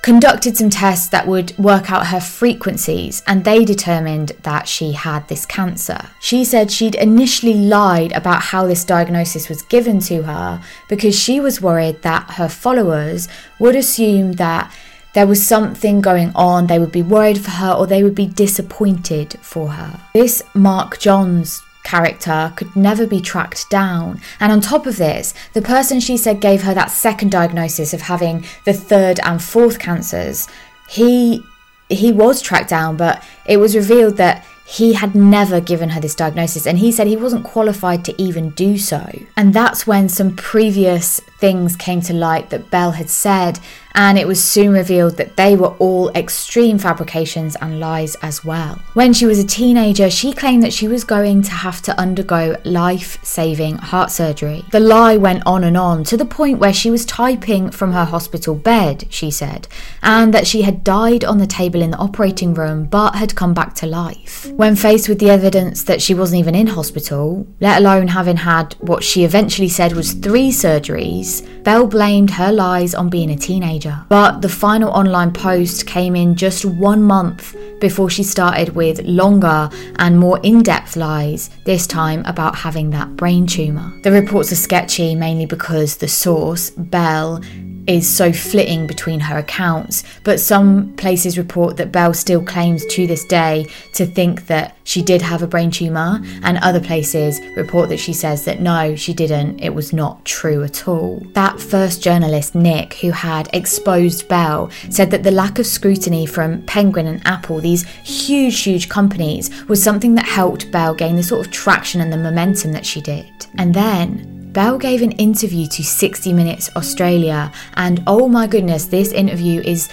conducted 0.10 0.58
some 0.58 0.72
tests 0.72 1.08
that 1.10 1.28
would 1.28 1.56
work 1.60 1.92
out 1.92 2.08
her 2.08 2.20
frequencies 2.20 3.22
and 3.28 3.44
they 3.44 3.64
determined 3.64 4.30
that 4.42 4.68
she 4.68 4.94
had 4.94 5.28
this 5.28 5.46
cancer. 5.46 6.10
She 6.20 6.44
said 6.44 6.72
she'd 6.72 6.96
initially 6.96 7.54
lied 7.54 8.12
about 8.14 8.42
how 8.42 8.66
this 8.66 8.84
diagnosis 8.84 9.50
was 9.50 9.62
given 9.62 10.00
to 10.00 10.24
her 10.24 10.64
because 10.88 11.16
she 11.18 11.40
was 11.40 11.62
worried 11.62 12.02
that 12.02 12.32
her 12.32 12.50
followers 12.50 13.28
would 13.60 13.76
assume 13.76 14.32
that 14.34 14.74
there 15.14 15.28
was 15.28 15.46
something 15.46 16.02
going 16.02 16.32
on, 16.34 16.66
they 16.66 16.80
would 16.80 16.92
be 16.92 17.04
worried 17.04 17.40
for 17.40 17.52
her 17.52 17.72
or 17.72 17.86
they 17.86 18.02
would 18.02 18.16
be 18.16 18.26
disappointed 18.26 19.38
for 19.42 19.70
her. 19.70 20.00
This 20.16 20.42
Mark 20.56 20.98
Johns 20.98 21.62
character 21.84 22.54
could 22.56 22.76
never 22.76 23.08
be 23.08 23.22
tracked 23.22 23.70
down. 23.70 24.22
And 24.40 24.52
on 24.52 24.62
top 24.62 24.86
of 24.86 24.98
this, 24.98 25.34
the 25.54 25.62
person 25.62 26.00
she 26.00 26.18
said 26.18 26.42
gave 26.42 26.64
her 26.64 26.74
that 26.74 26.92
second 26.92 27.32
diagnosis 27.32 27.94
of 27.94 28.02
having 28.02 28.46
the 28.66 28.74
third 28.74 29.20
and 29.24 29.42
fourth 29.42 29.80
cancers, 29.80 30.48
he 30.90 31.44
he 31.90 32.12
was 32.12 32.40
tracked 32.42 32.70
down, 32.70 32.98
but 32.98 33.24
it 33.48 33.58
was 33.58 33.76
revealed 33.76 34.18
that 34.18 34.46
he 34.70 34.94
had 34.94 35.16
never 35.16 35.60
given 35.60 35.90
her 35.90 36.00
this 36.00 36.14
diagnosis 36.14 36.68
and 36.68 36.78
he 36.78 36.92
said 36.92 37.08
he 37.08 37.18
wasn't 37.18 37.44
qualified 37.44 38.06
to 38.06 38.22
even 38.22 38.52
do 38.52 38.78
so. 38.78 39.04
And 39.36 39.52
that's 39.52 39.88
when 39.88 40.08
some 40.08 40.36
previous 40.36 41.20
things 41.40 41.76
came 41.76 42.02
to 42.02 42.14
light 42.14 42.52
that 42.52 42.70
Belle 42.70 42.92
had 42.92 43.10
said, 43.10 43.60
and 43.96 44.18
it 44.18 44.28
was 44.28 44.44
soon 44.44 44.72
revealed 44.72 45.18
that 45.18 45.36
they 45.36 45.56
were 45.56 45.76
all 45.80 46.10
extreme 46.10 46.78
fabrications 46.78 47.56
and 47.58 47.80
lies 47.80 48.16
as 48.22 48.46
well. 48.46 48.80
When 48.94 49.14
she 49.14 49.26
was 49.26 49.40
a 49.40 49.46
teenager, 49.46 50.10
she 50.10 50.34
claimed 50.34 50.64
that 50.64 50.74
she 50.74 50.88
was 50.88 51.04
going 51.04 51.42
to 51.44 51.52
have 51.52 51.82
to 51.84 52.00
undergo 52.00 52.56
life 52.64 53.24
saving 53.24 53.78
heart 53.78 54.12
surgery. 54.12 54.64
The 54.72 54.80
lie 54.80 55.18
went 55.18 55.44
on 55.46 55.64
and 55.64 55.78
on 55.78 56.04
to 56.06 56.18
the 56.18 56.26
point 56.26 56.60
where 56.60 56.74
she 56.74 56.92
was 56.92 57.06
typing 57.06 57.72
from 57.72 57.92
her 57.94 58.06
hospital 58.06 58.56
bed, 58.56 59.06
she 59.10 59.32
said, 59.32 59.68
and 60.02 60.34
that 60.34 60.48
she 60.48 60.62
had 60.62 60.84
died 60.84 61.24
on 61.24 61.38
the 61.38 61.48
table 61.48 61.82
in 61.82 61.92
the 61.92 61.98
operating 61.98 62.54
room 62.54 62.86
but 62.86 63.16
had 63.16 63.36
come 63.36 63.54
back 63.54 63.74
to 63.76 63.86
life. 63.86 64.52
When 64.52 64.76
faced 64.76 65.10
with 65.10 65.20
the 65.20 65.30
evidence 65.30 65.84
that 65.84 66.02
she 66.02 66.14
wasn't 66.14 66.40
even 66.40 66.56
in 66.56 66.68
hospital, 66.68 67.48
let 67.60 67.80
alone 67.80 68.10
having 68.10 68.38
had 68.38 68.74
what 68.80 69.04
she 69.04 69.24
eventually 69.24 69.70
said 69.70 69.94
was 69.94 70.14
three 70.14 70.52
surgeries, 70.52 71.46
Belle 71.64 71.88
blamed 71.88 72.32
her 72.32 72.52
lies 72.52 72.96
on 72.96 73.10
being 73.10 73.30
a 73.30 73.36
teenager. 73.36 73.79
But 74.10 74.42
the 74.42 74.50
final 74.50 74.90
online 74.90 75.32
post 75.32 75.88
came 75.88 76.16
in 76.16 76.36
just 76.36 76.66
one 76.66 77.04
month 77.04 77.56
before 77.80 78.10
she 78.10 78.24
started 78.24 78.76
with 78.76 79.02
longer 79.04 79.70
and 79.98 80.20
more 80.20 80.40
in 80.44 80.64
depth 80.64 80.96
lies, 80.96 81.50
this 81.66 81.88
time 81.88 82.24
about 82.26 82.56
having 82.56 82.90
that 82.92 83.16
brain 83.16 83.48
tumour. 83.48 83.92
The 84.04 84.12
reports 84.12 84.52
are 84.52 84.56
sketchy 84.56 85.16
mainly 85.16 85.46
because 85.46 85.98
the 85.98 86.08
source, 86.08 86.72
Belle, 86.72 87.42
is 87.90 88.08
so 88.08 88.32
flitting 88.32 88.86
between 88.86 89.20
her 89.20 89.40
accounts, 89.40 90.04
but 90.24 90.40
some 90.40 90.96
places 90.96 91.40
report 91.40 91.76
that 91.78 91.92
Belle 91.92 92.14
still 92.14 92.44
claims 92.44 92.86
to 92.86 93.08
this 93.08 93.26
day 93.26 93.66
to 93.96 94.06
think 94.06 94.46
that 94.46 94.78
she 94.84 95.02
did 95.02 95.24
have 95.24 95.42
a 95.42 95.48
brain 95.48 95.72
tumour, 95.72 96.22
and 96.44 96.60
other 96.60 96.80
places 96.80 97.42
report 97.56 97.90
that 97.90 98.00
she 98.00 98.14
says 98.14 98.46
that 98.46 98.62
no, 98.62 98.96
she 98.96 99.12
didn't, 99.12 99.60
it 99.60 99.74
was 99.74 99.92
not 99.92 100.24
true 100.24 100.64
at 100.64 100.88
all. 100.88 101.20
That 101.34 101.60
first 101.60 102.04
journalist, 102.04 102.54
Nick, 102.54 102.94
who 102.96 103.10
had 103.10 103.50
exposed 103.54 104.28
Belle, 104.28 104.70
said 104.92 105.10
that 105.10 105.24
the 105.24 105.32
lack 105.32 105.58
of 105.58 105.66
scrutiny 105.66 106.28
from 106.28 106.62
Penguin 106.68 107.08
and 107.08 107.26
Apple, 107.26 107.60
these 107.60 107.88
huge, 107.88 108.62
huge 108.62 108.88
companies, 108.88 109.50
was 109.68 109.82
something 109.82 110.14
that 110.14 110.26
helped 110.26 110.72
Belle 110.72 110.94
gain 110.94 111.16
the 111.16 111.24
sort 111.24 111.44
of 111.44 111.52
traction 111.52 112.02
and 112.02 112.14
the 112.14 112.18
momentum 112.18 112.72
that 112.74 112.86
she 112.86 113.02
did. 113.02 113.48
And 113.58 113.74
then 113.74 114.39
Belle 114.60 114.78
gave 114.78 115.02
an 115.02 115.14
interview 115.14 115.68
to 115.68 115.86
60 115.86 116.34
Minutes 116.34 116.70
Australia, 116.76 117.50
and 117.76 118.04
oh 118.06 118.28
my 118.28 118.46
goodness, 118.46 118.88
this 118.88 119.14
interview 119.14 119.62
is 119.62 119.88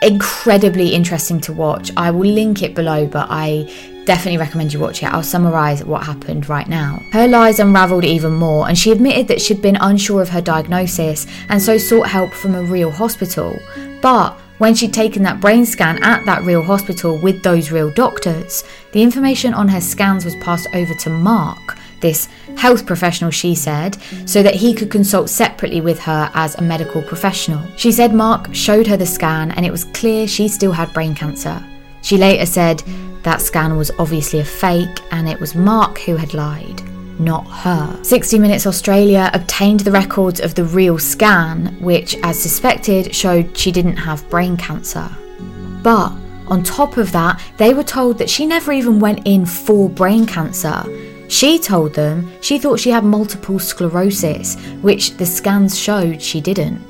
incredibly 0.00 0.94
interesting 0.94 1.42
to 1.42 1.52
watch. 1.52 1.90
I 1.94 2.10
will 2.10 2.30
link 2.30 2.62
it 2.62 2.74
below, 2.74 3.06
but 3.06 3.26
I 3.28 3.70
definitely 4.06 4.38
recommend 4.38 4.72
you 4.72 4.80
watch 4.80 5.02
it. 5.02 5.12
I'll 5.12 5.22
summarise 5.22 5.84
what 5.84 6.04
happened 6.04 6.48
right 6.48 6.66
now. 6.66 7.02
Her 7.12 7.28
lies 7.28 7.60
unravelled 7.60 8.06
even 8.06 8.32
more, 8.32 8.66
and 8.66 8.78
she 8.78 8.92
admitted 8.92 9.28
that 9.28 9.42
she'd 9.42 9.60
been 9.60 9.76
unsure 9.76 10.22
of 10.22 10.30
her 10.30 10.40
diagnosis 10.40 11.26
and 11.50 11.60
so 11.60 11.76
sought 11.76 12.08
help 12.08 12.32
from 12.32 12.54
a 12.54 12.62
real 12.62 12.90
hospital. 12.90 13.58
But 14.00 14.38
when 14.56 14.74
she'd 14.74 14.94
taken 14.94 15.22
that 15.24 15.42
brain 15.42 15.66
scan 15.66 16.02
at 16.02 16.24
that 16.24 16.44
real 16.44 16.62
hospital 16.62 17.20
with 17.20 17.42
those 17.42 17.70
real 17.70 17.90
doctors, 17.90 18.64
the 18.92 19.02
information 19.02 19.52
on 19.52 19.68
her 19.68 19.82
scans 19.82 20.24
was 20.24 20.34
passed 20.36 20.66
over 20.72 20.94
to 20.94 21.10
Mark, 21.10 21.76
this 22.00 22.28
health 22.58 22.84
professional, 22.84 23.30
she 23.30 23.54
said, 23.54 23.96
so 24.26 24.42
that 24.42 24.54
he 24.54 24.74
could 24.74 24.90
consult 24.90 25.30
separately 25.30 25.80
with 25.80 25.98
her 26.00 26.30
as 26.34 26.54
a 26.56 26.62
medical 26.62 27.02
professional. 27.02 27.64
She 27.76 27.92
said 27.92 28.12
Mark 28.12 28.54
showed 28.54 28.86
her 28.86 28.96
the 28.96 29.06
scan 29.06 29.52
and 29.52 29.64
it 29.64 29.72
was 29.72 29.84
clear 29.84 30.26
she 30.26 30.48
still 30.48 30.72
had 30.72 30.92
brain 30.92 31.14
cancer. 31.14 31.64
She 32.02 32.16
later 32.16 32.46
said 32.46 32.82
that 33.22 33.40
scan 33.40 33.76
was 33.76 33.90
obviously 33.98 34.40
a 34.40 34.44
fake 34.44 35.00
and 35.10 35.28
it 35.28 35.40
was 35.40 35.54
Mark 35.54 35.98
who 35.98 36.16
had 36.16 36.34
lied, 36.34 36.82
not 37.20 37.46
her. 37.46 37.98
60 38.02 38.38
Minutes 38.38 38.66
Australia 38.66 39.30
obtained 39.34 39.80
the 39.80 39.92
records 39.92 40.40
of 40.40 40.54
the 40.54 40.64
real 40.64 40.98
scan, 40.98 41.76
which, 41.80 42.16
as 42.22 42.40
suspected, 42.40 43.14
showed 43.14 43.56
she 43.56 43.72
didn't 43.72 43.96
have 43.96 44.28
brain 44.30 44.56
cancer. 44.56 45.08
But 45.82 46.12
on 46.48 46.62
top 46.62 46.96
of 46.96 47.12
that, 47.12 47.40
they 47.58 47.74
were 47.74 47.84
told 47.84 48.18
that 48.18 48.30
she 48.30 48.46
never 48.46 48.72
even 48.72 49.00
went 49.00 49.26
in 49.26 49.44
for 49.44 49.88
brain 49.88 50.26
cancer. 50.26 50.82
She 51.28 51.58
told 51.58 51.94
them 51.94 52.30
she 52.40 52.58
thought 52.58 52.80
she 52.80 52.90
had 52.90 53.04
multiple 53.04 53.58
sclerosis, 53.58 54.56
which 54.80 55.16
the 55.18 55.26
scans 55.26 55.78
showed 55.78 56.20
she 56.20 56.40
didn't. 56.40 56.80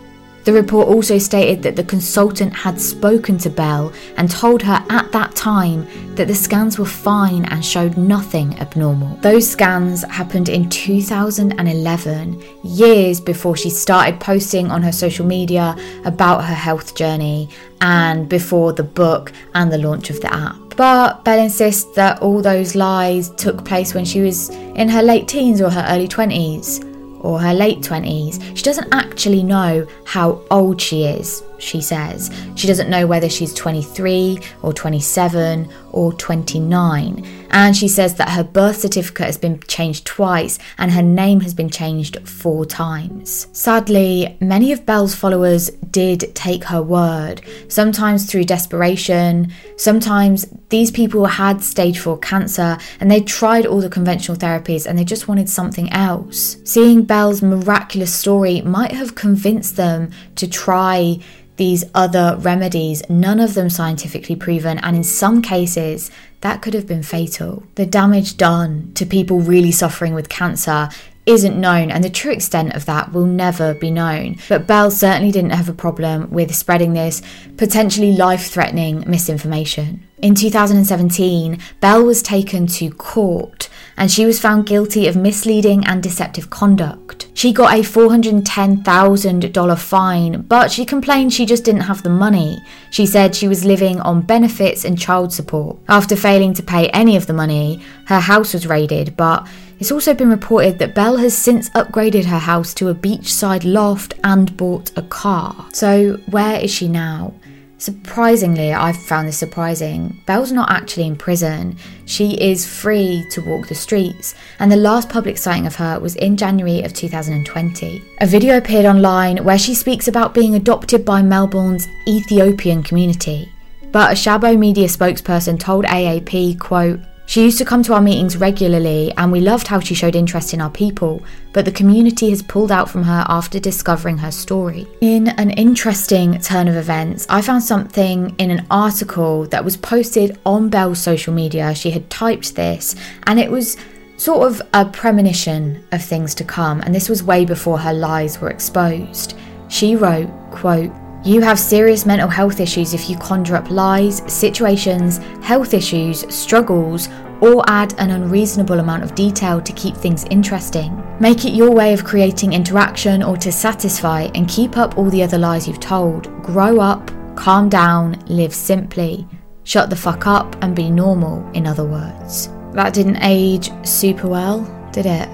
The 0.45 0.55
report 0.55 0.89
also 0.89 1.19
stated 1.19 1.63
that 1.65 1.77
the 1.77 1.85
consultant 1.85 2.55
had 2.55 2.81
spoken 2.81 3.37
to 3.39 3.51
Belle 3.51 3.93
and 4.17 4.31
told 4.31 4.63
her 4.63 4.83
at 4.89 5.13
that 5.13 5.35
time 5.35 5.87
that 6.15 6.27
the 6.27 6.35
scans 6.35 6.79
were 6.79 6.87
fine 6.87 7.45
and 7.47 7.63
showed 7.63 7.99
nothing 7.99 8.59
abnormal. 8.59 9.17
Those 9.17 9.47
scans 9.47 10.05
happened 10.05 10.49
in 10.49 10.71
2011, 10.71 12.43
years 12.65 13.21
before 13.21 13.59
she 13.59 13.69
started 13.69 14.21
posting 14.21 14.71
on 14.71 14.83
her 14.83 14.93
social 14.93 15.27
media 15.27 15.77
about 16.07 16.45
her 16.45 16.55
health 16.55 16.95
journey 16.95 17.51
and 17.83 18.27
before 18.27 18.73
the 18.73 18.85
book 18.85 19.33
and 19.55 19.71
the 19.71 19.77
launch 19.77 20.09
of 20.09 20.19
the 20.23 20.33
app. 20.33 20.68
But 20.79 21.25
Belle 21.25 21.41
insists 21.41 21.93
that 21.97 22.23
all 22.23 22.41
those 22.41 22.77
lies 22.77 23.31
took 23.31 23.65
place 23.65 23.95
when 23.95 24.05
she 24.05 24.21
was 24.21 24.49
in 24.51 24.89
her 24.89 25.03
late 25.03 25.27
teens 25.27 25.61
or 25.61 25.71
her 25.71 25.85
early 25.89 26.07
20s 26.07 27.25
or 27.25 27.41
her 27.41 27.53
late 27.53 27.81
20s. 27.81 28.57
She 28.57 28.63
doesn't 28.63 28.95
actually 28.95 29.43
know 29.43 29.85
how 30.05 30.41
old 30.53 30.81
she 30.81 31.03
is, 31.03 31.43
she 31.59 31.81
says. 31.81 32.31
She 32.55 32.67
doesn't 32.67 32.91
know 32.91 33.07
whether 33.07 33.29
she's 33.29 33.53
23 33.55 34.39
or 34.63 34.73
27 34.73 35.69
or 35.93 36.13
29. 36.13 37.27
And 37.51 37.77
she 37.77 37.89
says 37.89 38.15
that 38.17 38.31
her 38.31 38.45
birth 38.45 38.79
certificate 38.79 39.27
has 39.27 39.39
been 39.39 39.61
changed 39.61 40.07
twice 40.07 40.59
and 40.77 40.93
her 40.93 41.03
name 41.03 41.41
has 41.41 41.55
been 41.55 41.71
changed 41.71 42.29
four 42.29 42.67
times. 42.67 43.47
Sadly, 43.53 44.37
many 44.41 44.73
of 44.73 44.85
Belle's 44.85 45.15
followers 45.15 45.71
did 45.91 46.35
take 46.35 46.65
her 46.65 46.83
word, 46.83 47.41
sometimes 47.69 48.31
through 48.31 48.45
desperation, 48.45 49.53
sometimes 49.77 50.47
these 50.69 50.91
people 50.91 51.25
had 51.25 51.63
stage 51.63 51.99
4 51.99 52.19
cancer 52.19 52.77
and 53.01 53.11
they 53.11 53.21
tried 53.21 53.67
all 53.67 53.81
the 53.81 53.89
conventional 53.89 54.37
therapies 54.37 54.87
and 54.87 54.99
they 54.99 55.05
just 55.05 55.29
wanted 55.29 55.49
something 55.49 55.91
else. 55.93 56.59
Seeing 56.65 57.03
Belle's 57.03 57.43
miraculous 57.43 58.13
story 58.13 58.61
might 58.61 58.93
have 58.93 59.15
convinced 59.15 59.77
them 59.77 60.11
to 60.37 60.47
try 60.47 61.19
these 61.59 61.85
other 61.95 62.37
remedies, 62.41 63.03
none 63.11 63.39
of 63.39 63.55
them 63.55 63.69
scientifically 63.69 64.35
proven, 64.35 64.79
and 64.79 64.97
in 64.97 65.05
some 65.05 65.43
cases, 65.43 66.11
that 66.41 66.63
could 66.63 66.73
have 66.73 66.87
been 66.87 67.03
fatal. 67.03 67.65
The 67.75 67.85
damage 67.85 68.37
done 68.37 68.93
to 68.95 69.05
people 69.05 69.41
really 69.41 69.73
suffering 69.73 70.15
with 70.15 70.29
cancer 70.29 70.89
isn't 71.27 71.61
known, 71.61 71.91
and 71.91 72.03
the 72.03 72.09
true 72.09 72.33
extent 72.33 72.75
of 72.75 72.87
that 72.87 73.13
will 73.13 73.27
never 73.27 73.75
be 73.75 73.91
known. 73.91 74.37
But 74.49 74.67
Belle 74.67 74.91
certainly 74.91 75.31
didn't 75.31 75.51
have 75.51 75.69
a 75.69 75.75
problem 75.75 76.31
with 76.31 76.55
spreading 76.55 76.95
this 76.95 77.21
potentially 77.59 78.17
life 78.17 78.47
threatening 78.47 79.05
misinformation. 79.07 80.08
In 80.21 80.35
2017, 80.35 81.61
Belle 81.81 82.05
was 82.05 82.23
taken 82.23 82.67
to 82.67 82.91
court 82.91 83.69
and 83.97 84.11
she 84.11 84.27
was 84.27 84.41
found 84.41 84.67
guilty 84.67 85.07
of 85.07 85.15
misleading 85.15 85.85
and 85.87 86.03
deceptive 86.03 86.51
conduct. 86.51 87.29
She 87.35 87.53
got 87.53 87.73
a 87.73 87.83
$410,000 87.83 89.79
fine, 89.79 90.43
but 90.43 90.73
she 90.73 90.85
complained 90.85 91.33
she 91.33 91.47
just 91.47 91.63
didn't 91.65 91.83
have 91.83 92.03
the 92.03 92.11
money. 92.11 92.59
She 92.91 93.07
said 93.07 93.37
she 93.37 93.47
was 93.47 93.65
living 93.65 94.01
on 94.01 94.23
benefits 94.23 94.85
and 94.85 94.99
child 94.99 95.33
support. 95.33 95.79
After 95.89 96.17
failing 96.17 96.53
to 96.55 96.65
pay 96.65 96.89
any 96.89 97.15
of 97.17 97.27
the 97.27 97.33
money, 97.33 97.81
her 98.07 98.19
house 98.19 98.55
was 98.55 98.67
raided, 98.67 99.17
but 99.17 99.47
it's 99.79 99.93
also 99.93 100.15
been 100.15 100.31
reported 100.31 100.81
that 100.81 100.97
Belle 100.97 101.19
has 101.19 101.39
since 101.39 101.71
upgraded 101.71 102.25
her 102.25 102.41
house 102.41 102.75
to 102.75 102.89
a 102.89 102.95
beachside 102.95 103.63
loft 103.65 104.15
and 104.25 104.57
bought 104.57 104.91
a 104.97 105.03
car. 105.03 105.69
So, 105.73 106.19
where 106.31 106.59
is 106.59 106.73
she 106.73 106.89
now? 106.89 107.35
Surprisingly, 107.79 108.73
I've 108.75 109.01
found 109.01 109.29
this 109.29 109.39
surprising. 109.39 110.21
Belle's 110.27 110.51
not 110.51 110.71
actually 110.71 111.07
in 111.07 111.15
prison. 111.15 111.77
She 112.07 112.33
is 112.33 112.67
free 112.67 113.25
to 113.31 113.41
walk 113.41 113.69
the 113.69 113.77
streets, 113.77 114.35
and 114.59 114.71
the 114.71 114.77
last 114.77 115.09
public 115.09 115.39
sighting 115.39 115.67
of 115.67 115.77
her 115.77 116.01
was 116.01 116.17
in 116.17 116.37
January 116.37 116.83
of 116.83 116.93
2020. 116.93 118.03
A 118.21 118.27
video 118.27 118.57
appeared 118.57 118.85
online 118.85 119.45
where 119.45 119.59
she 119.59 119.75
speaks 119.75 120.09
about 120.09 120.35
being 120.35 120.57
adopted 120.57 121.05
by 121.05 121.23
Melbourne's 121.23 121.87
Ethiopian 122.09 122.83
community. 122.83 123.49
But 123.93 124.11
a 124.11 124.15
Shabo 124.15 124.59
media 124.59 124.89
spokesperson 124.89 125.59
told 125.59 125.85
AAP, 125.85 126.59
quote, 126.59 126.99
she 127.29 127.43
used 127.43 127.59
to 127.59 127.65
come 127.67 127.83
to 127.83 127.93
our 127.93 128.01
meetings 128.01 128.39
regularly, 128.39 129.13
and 129.19 129.31
we 129.31 129.43
loved 129.43 129.67
how 129.67 129.81
she 129.81 129.95
showed 129.95 130.17
interest 130.17 130.55
in 130.55 130.63
our 130.63 130.71
people, 130.71 131.23
but 131.53 131.67
the 131.67 131.71
community 131.71 132.31
has 132.31 132.41
pulled 132.41 132.73
out 132.73 132.89
from 132.89 133.03
her 133.03 133.23
after 133.29 133.61
discovering 133.61 134.17
her 134.17 134.31
story. 134.31 134.89
In 135.03 135.29
an 135.29 135.51
interesting 135.51 136.41
turn 136.41 136.69
of 136.69 136.77
events, 136.77 137.27
I 137.29 137.43
found 137.43 137.63
something 137.63 138.35
in 138.39 138.51
an 138.51 138.67
article 138.71 139.45
that 139.49 139.63
was 139.63 139.77
posted 139.77 140.39
on 140.47 140.71
Belle's 140.71 141.01
social 141.01 141.35
media. 141.35 141.75
She 141.75 141.91
had 141.91 142.09
typed 142.09 142.55
this, 142.57 142.97
and 143.25 143.39
it 143.39 143.51
was 143.51 143.77
sort 144.17 144.51
of 144.51 144.63
a 144.73 144.87
premonition 144.87 145.85
of 145.93 146.03
things 146.03 146.35
to 146.37 146.45
come, 146.45 146.81
and 146.81 146.95
this 146.95 147.11
was 147.11 147.23
way 147.23 147.45
before 147.45 147.79
her 147.79 147.93
lies 147.93 148.41
were 148.41 148.49
exposed. 148.49 149.39
She 149.69 149.97
wrote, 149.97 150.31
quote, 150.51 150.91
you 151.25 151.41
have 151.41 151.59
serious 151.59 152.07
mental 152.07 152.29
health 152.29 152.61
issues 152.61 152.95
if 152.95 153.11
you 153.11 153.17
conjure 153.19 153.57
up 153.57 153.71
lies, 153.71 154.23
situations, 154.33 155.19
health 155.43 155.75
issues, 155.75 156.33
struggles, 156.35 157.09
or 157.41 157.63
add 157.69 157.95
an 157.99 158.11
unreasonable 158.11 158.81
amount 158.81 159.03
of 159.03 159.15
detail 159.15 159.61
to 159.61 159.73
keep 159.73 159.97
things 159.97 160.25
interesting. 160.31 161.03
Make 161.21 161.45
it 161.45 161.53
your 161.53 161.71
way 161.71 161.93
of 161.93 162.05
creating 162.05 162.53
interaction 162.53 163.23
or 163.23 163.37
to 163.37 163.53
satisfy 163.53 164.23
and 164.35 164.49
keep 164.49 164.77
up 164.77 164.97
all 164.97 165.11
the 165.11 165.23
other 165.23 165.39
lies 165.39 165.67
you've 165.67 165.81
told. 165.81 166.27
Grow 166.43 166.81
up, 166.81 167.11
calm 167.37 167.69
down, 167.69 168.23
live 168.27 168.55
simply. 168.55 169.27
Shut 169.65 169.91
the 169.91 169.97
fuck 169.97 170.27
up 170.27 170.57
and 170.63 170.75
be 170.75 170.91
normal, 170.91 171.49
in 171.53 171.67
other 171.67 171.85
words. 171.85 172.49
That 172.73 172.95
didn't 172.95 173.23
age 173.23 173.71
super 173.87 174.29
well, 174.29 174.61
did 174.93 175.07
it? 175.07 175.29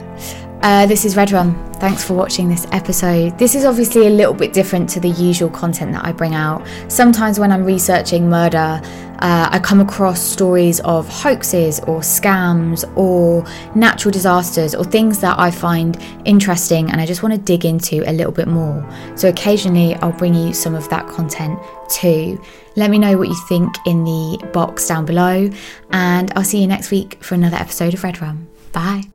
Uh, 0.64 0.86
this 0.86 1.04
is 1.04 1.14
Redrum. 1.14 1.54
Thanks 1.78 2.02
for 2.02 2.14
watching 2.14 2.48
this 2.48 2.66
episode. 2.72 3.38
This 3.38 3.54
is 3.54 3.66
obviously 3.66 4.06
a 4.06 4.10
little 4.10 4.32
bit 4.32 4.54
different 4.54 4.88
to 4.90 4.98
the 4.98 5.10
usual 5.10 5.50
content 5.50 5.92
that 5.92 6.06
I 6.06 6.12
bring 6.12 6.34
out. 6.34 6.66
Sometimes 6.88 7.38
when 7.38 7.52
I'm 7.52 7.64
researching 7.66 8.30
murder, 8.30 8.80
uh, 9.18 9.48
I 9.52 9.60
come 9.62 9.80
across 9.80 10.22
stories 10.22 10.80
of 10.80 11.06
hoaxes 11.06 11.80
or 11.80 12.00
scams 12.00 12.90
or 12.96 13.44
natural 13.74 14.10
disasters 14.10 14.74
or 14.74 14.84
things 14.84 15.20
that 15.20 15.38
I 15.38 15.50
find 15.50 16.02
interesting 16.24 16.90
and 16.90 16.98
I 16.98 17.04
just 17.04 17.22
want 17.22 17.34
to 17.34 17.38
dig 17.38 17.66
into 17.66 18.02
a 18.08 18.12
little 18.14 18.32
bit 18.32 18.48
more. 18.48 18.82
So 19.16 19.28
occasionally 19.28 19.96
I'll 19.96 20.12
bring 20.12 20.32
you 20.32 20.54
some 20.54 20.74
of 20.74 20.88
that 20.88 21.06
content 21.08 21.58
too. 21.90 22.42
Let 22.76 22.88
me 22.88 22.98
know 22.98 23.18
what 23.18 23.28
you 23.28 23.36
think 23.50 23.70
in 23.84 24.02
the 24.04 24.48
box 24.54 24.88
down 24.88 25.04
below, 25.04 25.50
and 25.90 26.32
I'll 26.34 26.42
see 26.42 26.62
you 26.62 26.66
next 26.66 26.90
week 26.90 27.22
for 27.22 27.34
another 27.34 27.58
episode 27.58 27.92
of 27.92 28.00
Redrum. 28.00 28.46
Bye. 28.72 29.13